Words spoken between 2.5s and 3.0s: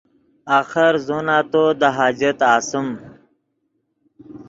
آسیم